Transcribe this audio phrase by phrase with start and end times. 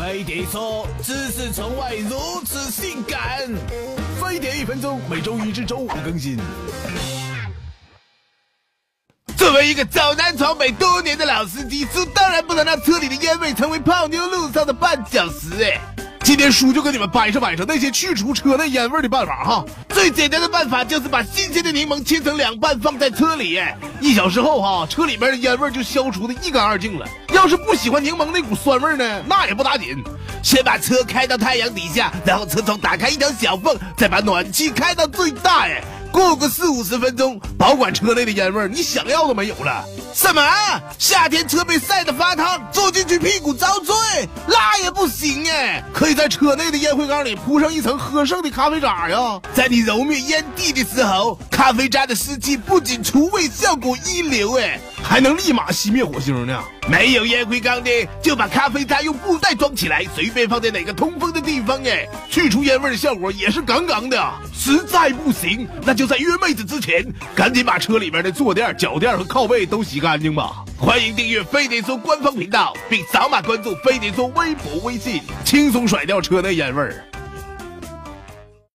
[0.00, 3.46] 飞碟说：“只是窗外如此性感。”
[4.18, 6.38] 飞碟一分钟，每周一至周五更新。
[9.36, 15.78] 作为一个走南闯北多年的老司机，叔当然不能让车里的烟味成为泡妞路上的绊脚石哎。
[16.22, 19.64] 今天叔就跟你们摆扯摆扯那些去除车内烟味的办法哈。
[19.88, 23.60] 最简单的办法就是把新鲜的柠檬切成两半放在车里，
[24.00, 27.06] 一小时后哈，车里面的烟味就消除的一干二净了。
[27.32, 29.96] 要是不喜欢柠檬那股酸味呢，那也不打紧，
[30.42, 35.82] 先把车开到太阳底下，然后车窗打开一条小缝，再把暖气开到最大，哎。
[36.12, 39.84] 过个四五十分钟，保管车内的烟味，你想要都没有了。
[40.12, 40.42] 什么？
[40.98, 43.94] 夏天车被晒得发烫，坐进去屁股遭罪，
[44.48, 45.84] 那也不行哎！
[46.20, 56.62] 在车内的烟灰缸里铺上一层喝剩的咖啡渣呀，在你揉灭烟蒂的时候，咖啡渣的湿气不仅除味效果一流哎，还能立马熄灭火星呢。
[56.86, 57.90] 没有烟灰缸的，
[58.22, 64.22] 就把咖啡渣用布袋装起来，随便放在哪个通风的地方哎，去除烟味的效果也是杠杠的。
[64.52, 67.02] 实在不行，那就在约妹子之前，
[67.34, 70.64] 赶紧把车里面的坐垫、脚垫和靠背都洗干净吧。
[70.76, 77.09] 欢迎订阅飞碟说官方频道，并扫码关注飞碟说微博、微信，轻松甩车的烟味儿。